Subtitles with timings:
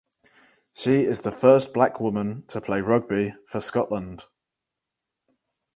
[0.73, 4.25] She is the first black woman to play rugby for Scotland.